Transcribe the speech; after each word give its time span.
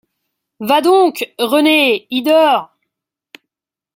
Va 0.61 0.81
doncques, 0.81 1.31
René! 1.37 2.07
ie 2.09 2.23
dors! 2.23 2.75